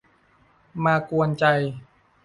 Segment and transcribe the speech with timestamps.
[0.83, 1.45] มากวนใจ